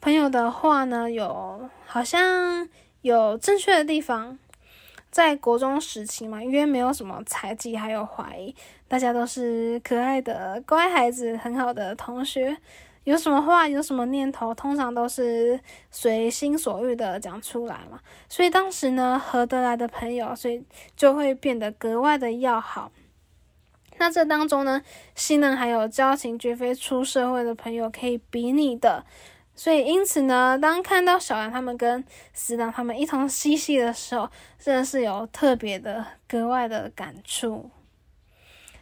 [0.00, 2.68] 朋友的话呢，有好像
[3.02, 4.38] 有正确的地方。
[5.10, 8.54] 在国中时期嘛，因为没有什么猜忌还有怀疑，
[8.86, 12.56] 大家都是可爱的乖孩子，很好的同学。
[13.08, 15.58] 有什么话，有什么念头，通常都是
[15.90, 17.98] 随心所欲的讲出来嘛。
[18.28, 20.62] 所以当时呢，合得来的朋友，所以
[20.94, 22.92] 就会变得格外的要好。
[23.96, 24.82] 那这当中呢，
[25.14, 29.02] 信任还有交情，绝非出社会的朋友可以比拟的。
[29.54, 32.04] 所以因此呢，当看到小兰他们跟
[32.34, 34.28] 死党他们一同嬉戏的时候，
[34.58, 37.70] 真的是有特别的格外的感触。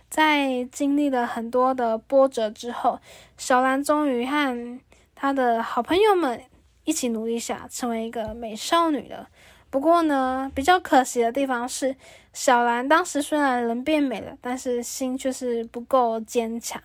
[0.08, 3.00] 在经历了很多的波折之后，
[3.36, 4.80] 小兰终于和
[5.14, 6.40] 她的好朋友们
[6.84, 9.28] 一起努力下，成为一个美少女了。
[9.68, 11.96] 不过呢，比较可惜的地方是，
[12.32, 16.80] 小兰当时虽然人变美了，但是心却是不够坚强。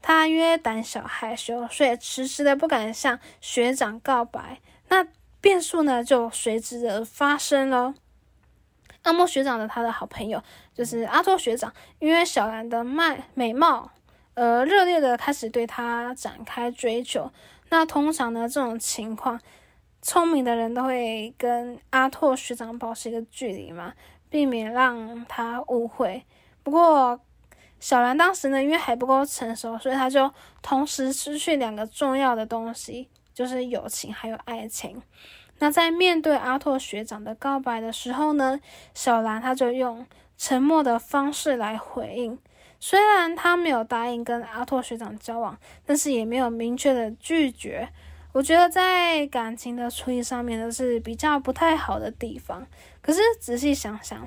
[0.00, 4.60] 她因为胆小害羞，所以迟迟的不敢向学长告白。
[4.88, 5.06] 那
[5.40, 7.94] 变数呢，就随之的发生了。
[9.02, 10.40] 阿莫学长的他的好朋友
[10.74, 13.90] 就是阿托学长，因为小兰的卖美貌，
[14.34, 17.30] 呃，热烈的开始对她展开追求。
[17.68, 19.40] 那通常呢，这种情况，
[20.00, 23.92] 聪明的人都会跟阿拓学长保持一个距离嘛，
[24.28, 26.24] 避免让他误会。
[26.62, 27.18] 不过
[27.80, 35.02] 小兰当时呢，因为还不够成熟，所以他就同时失去两个重要的东西，就是友情还有爱情。
[35.58, 38.60] 那在面对阿拓学长的告白的时候呢，
[38.94, 40.04] 小兰她就用
[40.44, 42.36] 沉默的方式来回应。
[42.80, 47.88] 虽然他没有答应跟阿拓学长交往，但是也没有明确的拒绝。
[48.32, 52.66] 我觉得在感情的处理上面呢是比较不太好的地方。
[53.00, 54.26] 可是仔细想想，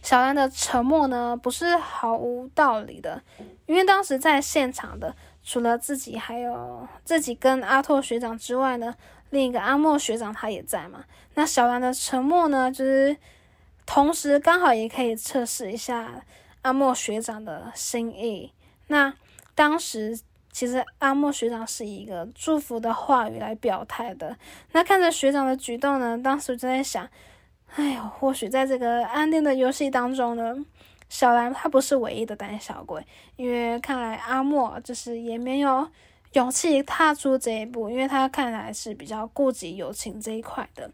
[0.00, 3.22] 小兰的沉默呢不是毫无道理的，
[3.66, 8.94] 因为当时在现场的除了自己还有自己跟阿拓学长之外呢。
[9.30, 11.04] 另一个阿莫学长他也在嘛？
[11.34, 13.16] 那小兰的沉默呢，就是
[13.86, 16.24] 同时刚好也可以测试一下
[16.62, 18.52] 阿莫学长的心意。
[18.88, 19.14] 那
[19.54, 20.18] 当时
[20.52, 24.36] 其实阿莫学长是一个祝福的话语来表态的。
[24.72, 27.08] 那看着学长的举动呢，当时就在想，
[27.74, 30.56] 哎呦，或许在这个安定的游戏当中呢，
[31.08, 33.06] 小兰她不是唯一的胆小鬼，
[33.36, 35.88] 因为看来阿莫就是也没有。
[36.34, 40.90] 勇气踏出这一步，因为他看来是比较顾及友情这一块的。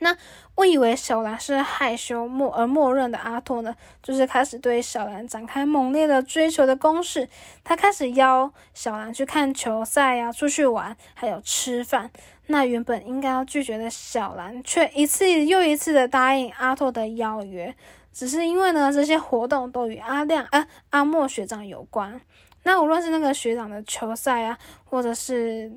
[0.00, 0.16] 那
[0.54, 7.28] 我以为小兰是害羞默而默认的阿拓呢，就是开始对小兰展开猛烈的追求的攻势。
[7.64, 12.10] 他开始邀小兰去看球赛呀，出去玩，还有吃饭。
[12.46, 17.74] 那原本应该要拒绝的小兰，却一次又一次的答应阿拓的邀约。
[18.10, 22.20] 只是因为呢，这些活动都与阿亮、啊阿莫学长有关。
[22.64, 25.70] 那无论是那个学长的球赛啊，或者是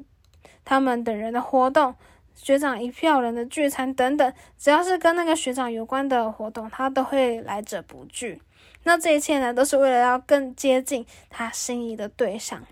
[0.65, 1.93] 他们等人的活动，
[2.41, 8.41] 学长一票人的聚餐等等，只要是跟那个学长有关的活动，他都会来者不拒。
[8.83, 12.65] 那这一切呢，都是为了要更接近他心仪的对象。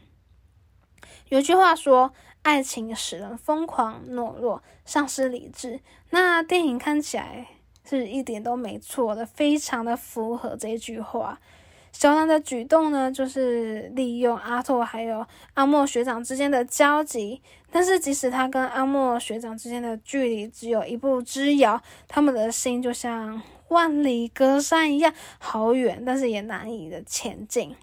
[1.28, 2.12] 有句话说
[2.42, 7.46] ：“爱情使人疯狂、懦弱、丧失理智。”那电影看起来
[7.88, 11.40] 是一点都没错的，非常的符合这句话。
[11.92, 15.26] 小兰的举动呢，就是利用阿拓还有
[15.56, 17.42] 阿莫学长之间的交集。
[17.72, 27.76] 但是，即使他跟阿莫学长之间的距离只有一步之遥，他们的心就像万里隔山一样，好远，但是也难以的前进。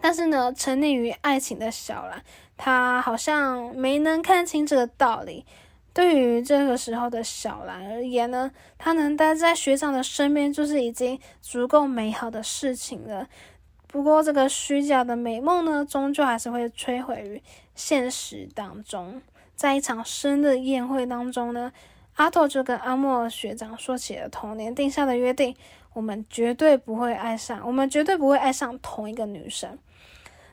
[0.00, 2.22] 但是呢，沉溺于爱情的小兰，
[2.56, 5.46] 她好像没能看清这个道理。
[5.98, 13.26] 对于这个时候的小兰而言呢，她能待在学长的身边，就是已经足够美好的事情了。
[13.88, 17.42] 不过，这个虚假的美梦呢，终究还是会摧毁于
[17.74, 19.20] 现实当中。
[19.56, 21.72] 在一场生日宴会当中呢，
[22.14, 25.56] 阿拓就跟阿莫学长说起了童年定下的约定：
[25.94, 29.76] 我们绝对不会爱上，我们绝对不会爱上同一个女生。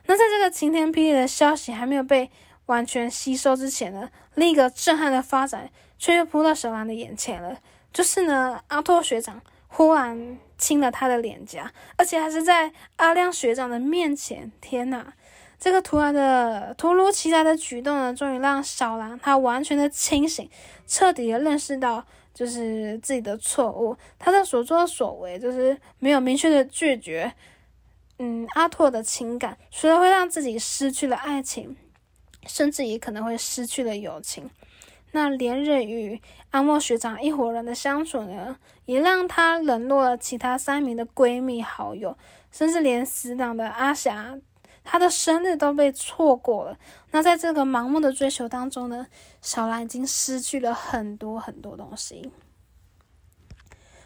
[0.06, 2.32] 那在这个晴天霹雳的消息还没有被。
[2.66, 7.58] 完全吸收之前呢，另一个震撼的发展却又扑到小兰的眼前了。
[7.92, 14.52] 就是呢，阿托学长忽然亲了她的脸颊，而且还是在阿亮学长的面前。
[14.60, 15.06] 天呐，
[15.58, 20.50] 这个突然的、突如其来的举动呢，终于让小兰她完全的清醒，
[20.86, 22.04] 彻底的认识到
[22.34, 23.96] 就是自己的错误。
[24.18, 27.32] 她的所作所为就是没有明确的拒绝，
[28.18, 31.74] 嗯，阿拓的情感，除了会让自己失去了爱情。
[32.46, 34.50] 甚至也可能会失去了友情。
[35.12, 36.20] 那连日与
[36.50, 42.18] 阿莫学长一伙人的相处呢，也让他冷落了其他三名的闺蜜好友，
[42.50, 44.38] 甚至连死党的阿霞，
[44.84, 46.78] 她的生日都被错过了。
[47.12, 49.06] 那在这个盲目的追求当中呢，
[49.40, 52.30] 小兰已经失去了很多很多东西。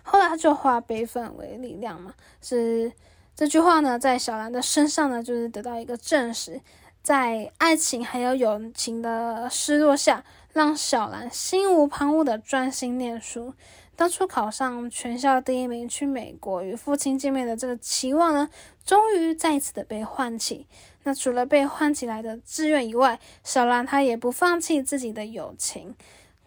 [0.02, 2.92] 后来他就化悲愤为力量嘛，是
[3.34, 6.60] 这句话呢，在小兰的身上呢，就是得到一个证实，
[7.02, 13.54] 在爱情还有友情的失落下，让小兰心无旁骛的专心念书。
[13.96, 18.48] 当初考上全校第一名，去美国与父亲见面的这个期望呢，
[18.84, 20.66] 终于再次的被唤起。
[21.02, 25.94] 那除了被唤起来的志愿以外，小兰她也不放弃自己的友情。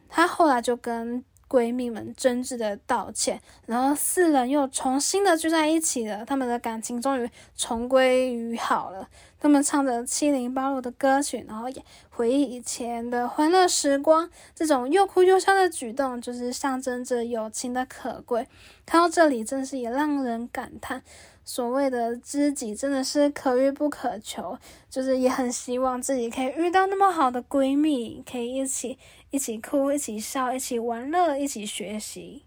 [0.09, 6.25] 她后来就跟闺蜜们真挚的道歉，然后四人又重新的聚在一起了。
[6.25, 9.07] 他们的感情终于重归于好了。
[9.43, 14.29] 他们唱着七零八落的歌曲，然后也回忆以前的欢乐时光。
[14.55, 18.47] 这种又哭又笑的举动，就是象征着友情的可贵。
[18.85, 21.03] 看到这里，真是也让人感叹。
[21.43, 24.57] 所谓的知己真的是可遇不可求，
[24.89, 28.97] 就是也很希望自己可以遇到那么好的闺蜜，可以一起
[29.29, 32.45] 一起哭，一起笑，一起玩乐，一起学习。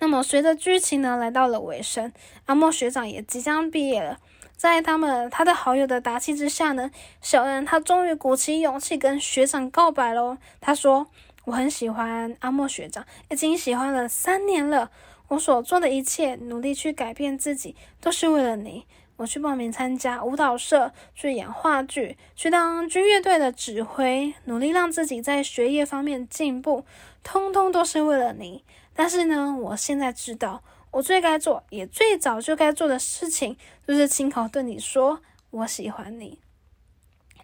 [0.00, 2.12] 那么随着剧情呢来到了尾声，
[2.44, 4.20] 阿莫学长也即将毕业了，
[4.56, 6.90] 在他们他的好友的打气之下呢，
[7.20, 10.38] 小恩他终于鼓起勇气跟学长告白喽。
[10.60, 11.08] 他说
[11.44, 14.90] ：“我很喜欢阿莫学长，已经喜欢了三年了。”
[15.28, 18.86] 我所做的一切，努力去改变自己，都是为了你。
[19.16, 26.84] 我去报名参加舞蹈社，去演话剧，去当军乐队的指挥，努力让自己在学业方面进步，
[27.24, 28.62] 通通都是为了你。
[28.94, 30.62] 但是呢，我现在知道，
[30.96, 33.54] 我最该做，也最早就该做的事情，
[33.86, 35.20] 就是亲口对你说，
[35.50, 36.38] 我喜欢你。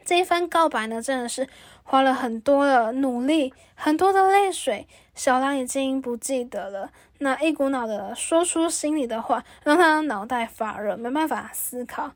[0.06, 1.46] 这一番告白呢，真的是
[1.82, 4.88] 花了很多的努力，很多的泪水。
[5.14, 12.12] 小兰已经不记得了，那一股脑的说出心里的话，让他脑袋发热，没办法思考。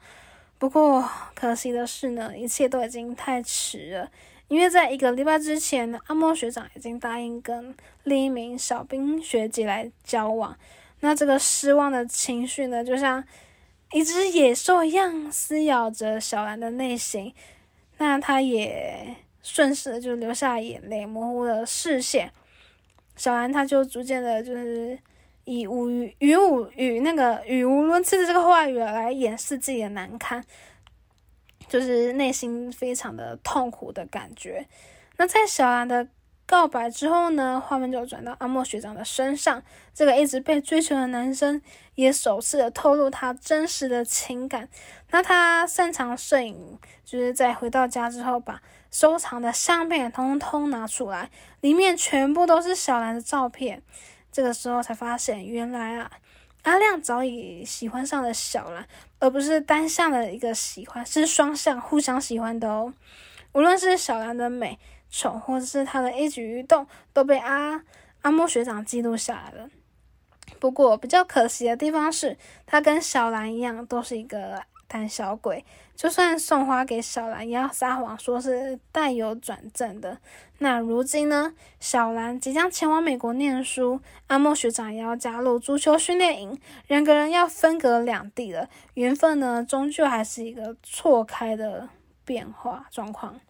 [0.58, 4.10] 不过可惜的是呢，一切都已经太迟了，
[4.48, 10.56] 因为在一个礼拜之前，阿莫学长已经答应跟另一名小兵学姐来交往。
[11.00, 13.22] 那这个失望的情绪呢，就像
[13.92, 17.34] 一只野兽一样撕咬着小兰的内心。
[17.98, 22.32] 那他也顺势的就流下眼泪，模糊了视线。
[23.14, 24.98] 小兰他就逐渐的，就是
[25.44, 30.44] 以无语、语无语那个语无伦次的这个话语来掩饰自己的难堪，
[31.68, 34.66] 就是内心非常的痛苦的感觉。
[35.16, 36.08] 那在小兰的。
[36.46, 39.60] 告白之后呢，画面就转到阿莫学长的身上。
[39.92, 41.60] 这个一直被追求的男生
[41.96, 44.68] 也首次的透露他真实的情感。
[45.10, 51.30] 那他擅长摄影，就是在回到家之后，把收藏的相片通通拿出来，
[51.60, 53.82] 里面全部都是小兰的照片。
[54.30, 56.10] 这个时候才发现，原来啊，
[56.62, 58.86] 阿亮早已喜欢上了小兰，
[59.18, 62.94] 而不是单向的一个喜欢，是双向互相喜欢的哦。
[63.52, 64.78] 无论是小兰的美。
[65.10, 67.82] 丑，或者是他的一举一动都被阿
[68.22, 69.68] 阿莫学长记录下来了。
[70.58, 75.64] 不过比较可惜的地方是，他跟小兰一样，都是一个胆小鬼。
[75.94, 80.18] 就算送花给小兰，也要撒谎说是带有转正的。
[80.58, 81.54] 那如今呢？
[81.80, 88.68] 小兰即将前往美国念书，阿莫学长也要加入足球训练营，两个人要分隔两地了。
[88.94, 91.88] 缘分呢，终究还是一个错开的
[92.24, 93.40] 变化状况。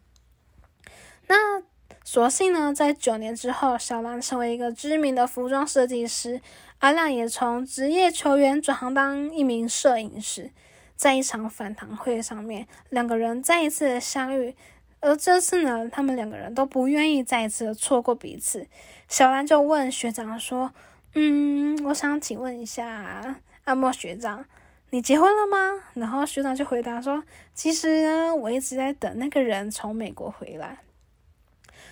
[1.28, 1.62] 那
[2.04, 6.40] 所幸呢，在九年之后，小兰成为一个知名的服装设计师，
[6.78, 10.50] 阿亮也从职业球员转行当一名摄影师。
[10.94, 14.54] 在一场反堂会上面，两个人再一次的相遇，
[15.00, 18.66] 而这次呢，他们两个人都不愿意再一次的错过彼此。
[19.06, 20.72] 小兰就问学长说
[21.14, 24.46] ：“嗯，我想请问一下，阿莫学长，
[24.88, 27.22] 你结婚了吗？”然后学长就回答说
[27.52, 30.78] ：“其实呢，我一直在等那个人从美国回来。”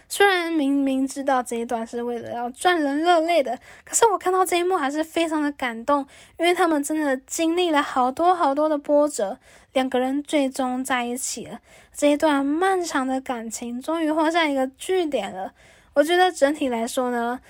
[0.08, 6.06] 虽然明明知道这一段是为了要赚人热泪的，可是我看到这一幕还是非常的感动，
[6.38, 9.38] 因为他们真的经历了好多好多的波折，
[9.72, 11.58] 两个人最终在一起了。
[11.92, 15.52] 这一段漫长的感情终于画下一个句点了。
[15.94, 17.40] 我觉得整体来说呢，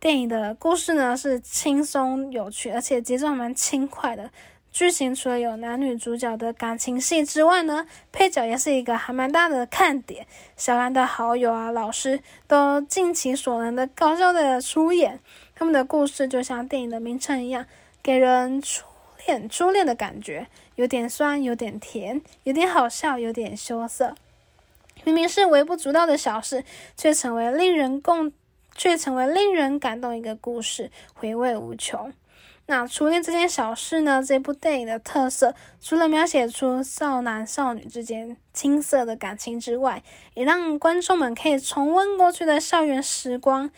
[0.00, 4.30] 电影的故事呢是轻松有趣，而且节奏蛮轻快的。
[4.70, 10.26] 剧情除了有男女主角的感情戏之外呢，配角也是一个还蛮大的看点。
[10.56, 15.18] 小兰的好友啊、老师都尽其所能的搞笑的出演，
[15.54, 17.66] 他们的故事就像电影的名称一样，
[18.02, 18.84] 给人初
[19.26, 20.46] 恋初恋的感觉，
[20.76, 24.14] 有点酸，有点甜，有点好笑，有点羞涩。
[25.02, 26.64] 明明是微不足道的小事，
[26.96, 28.32] 却成为令人共，
[28.76, 32.12] 却成为令人感动一个故事，回味无穷。
[32.70, 34.22] 那初恋这件小事呢？
[34.22, 40.02] 这部电影的特色，除了描写出少男少女之间青涩的感情之外，
[40.34, 43.70] 也让观众们可以重温过去的校园时光。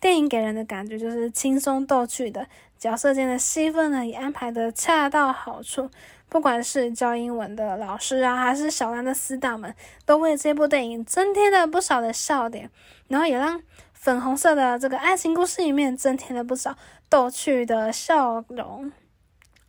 [0.00, 2.46] 电影给人的感觉就是轻松逗趣的，
[2.78, 5.90] 角色间的戏份呢也安排的恰到好处。
[6.30, 9.74] 不管是教英文的老师啊，还是小兰的死党们，
[10.06, 12.70] 都为这部电影增添了不少的笑点，
[13.08, 13.60] 然后也让
[13.98, 16.76] 粉红色的这个爱情故事里面增添了不少
[17.08, 18.92] 逗趣的笑容，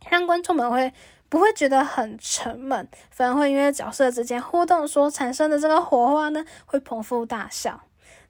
[0.08, 0.92] 让观众们会
[1.28, 7.80] 不会觉得很沉闷，反而会因为角色之间互动所产生的这个火花呢，会捧腹大笑。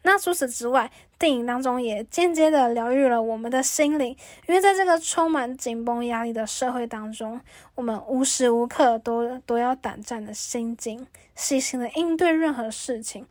[0.02, 4.16] 那除此之外，电影当中也间接的疗愈了我们的心灵，
[4.48, 7.38] 因为在这个充满紧绷压力的社会当中，
[7.74, 13.26] 我们无时无刻都都要胆战的心境，细心的应对任何事情，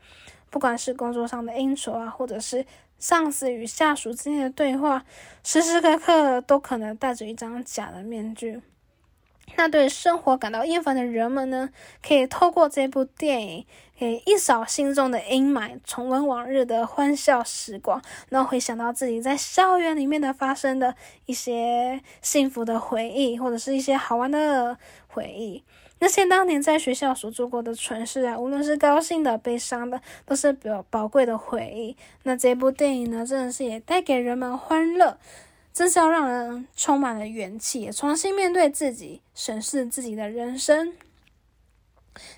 [0.50, 2.66] 不管是工作上的应酬啊，或者是
[2.98, 5.06] 上司与下属之间的对话，
[5.44, 8.62] 时时刻刻都可能戴着一张假的面具。
[9.56, 11.70] 那对生活感到厌烦的人们呢，
[12.06, 13.66] 可以透过这部电影，
[13.98, 20.96] 可以一扫心中的阴霾，重温往日的欢笑时光，然后回想到自己在校园里面的发生的
[21.26, 24.78] 一些幸福的回忆，或者是一些好玩的
[25.08, 25.64] 回忆。
[26.00, 31.96] 那些当年在学校所做过的蠢事啊，无论是高兴的、悲伤的，都是宝宝贵的回忆。
[32.24, 35.18] 那这部电影呢，真的是也带给人们欢乐。
[35.72, 40.94] 真是要让人充满了元气，重新面对自己，审视自己的人生。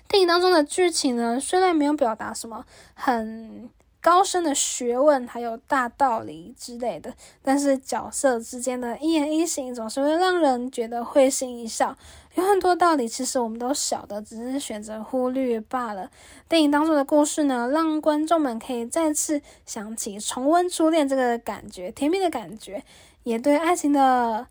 [0.06, 3.68] 电影当中的剧情呢，虽然没有表达什么很
[4.02, 11.96] 高深的学问，还有大道理之类的，但是角色之间的一言一行总是会让人觉得会心一笑。
[12.34, 16.10] 有很多道理其实我们都晓得，只是选择忽略罢了。
[16.48, 22.82] 电影当中的故事呢，让观众们可以再次想起重温初恋这个感觉，甜蜜的感觉。
[23.22, 24.48] 也对爱情的，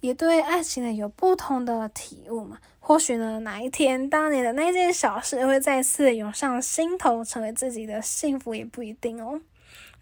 [0.00, 2.56] 也对爱情的有不同的体悟嘛？
[2.90, 9.40] 或许呢，哪一天当年的那件小事会再次涌上心头，成为自己的幸福也不一定哦。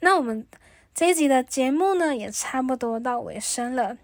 [0.00, 0.46] 那我们
[0.94, 3.98] 这一集的节目呢，也差不多到尾声了。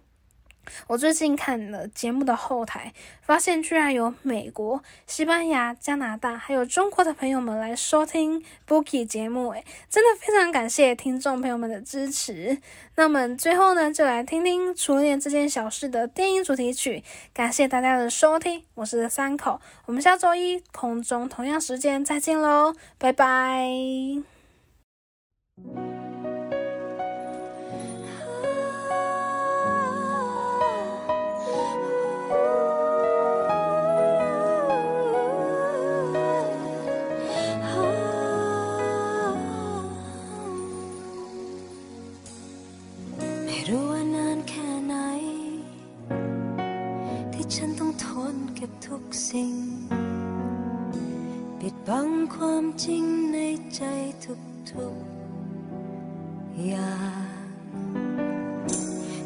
[0.87, 2.93] 我最近看了节目的后台，
[3.23, 12.59] 发现居然有美国、西班牙、加拿大，还有中国的朋友们来收听 Bookie 节目，诶，真的非常感谢听众朋友们的支持。
[12.97, 17.03] 那么最后呢，就来听听《初恋这件小事》的电影主题曲。
[17.33, 23.69] 感谢大家的收听，我是三口，我们下周一空中同样时间再见喽，拜拜。
[52.35, 53.39] ความจริงใน
[53.77, 53.83] ใจ
[54.25, 57.35] ทุกๆอย่าง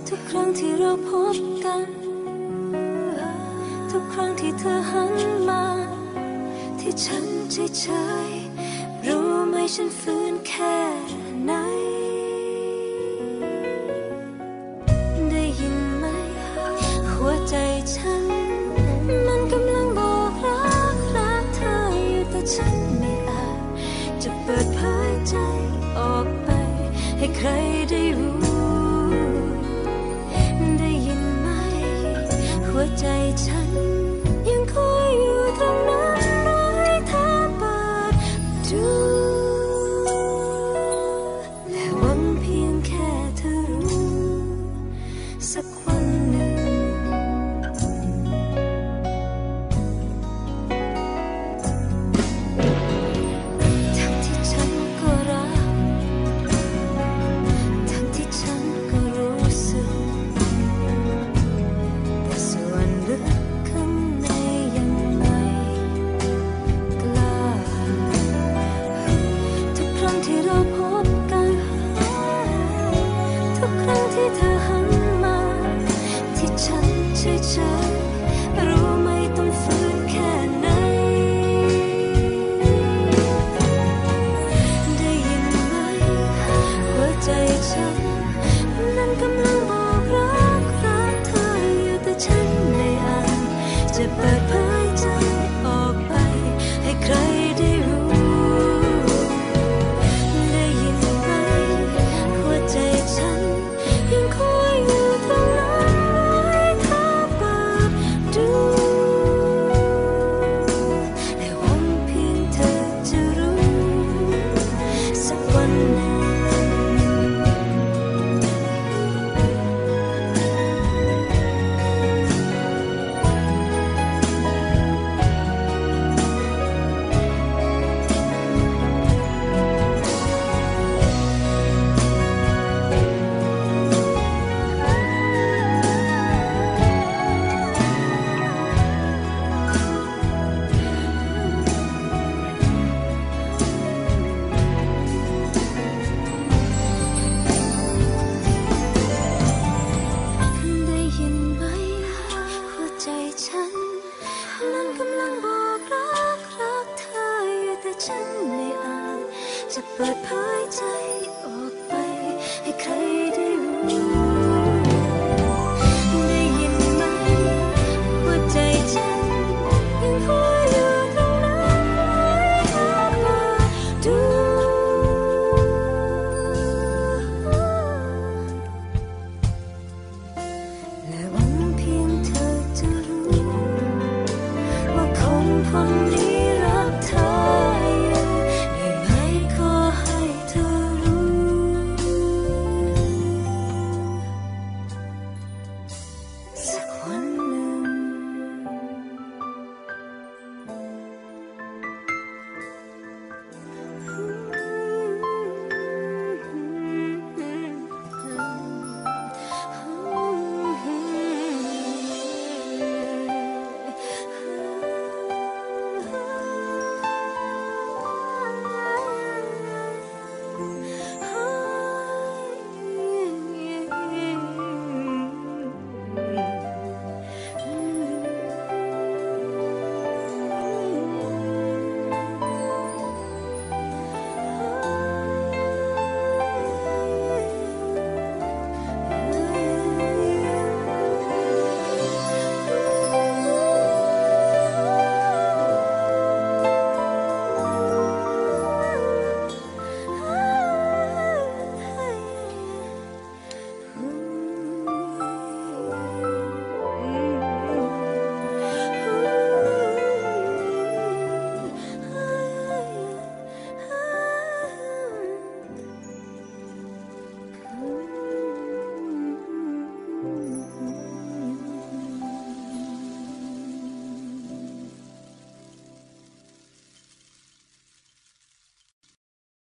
[0.08, 1.88] ทุกครั้งที่เราพบกัน
[3.90, 5.14] ทุกครั้งที่เธอหัน
[5.48, 5.64] มา
[6.80, 7.86] ที่ฉันเฉ
[8.28, 10.76] ยๆรู้ไหมฉันฝืนแค่
[11.44, 11.52] ไหน